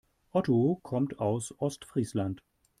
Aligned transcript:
Otto 0.31 0.79
kommt 0.81 1.19
aus 1.19 1.53
Ostfriesland. 1.59 2.41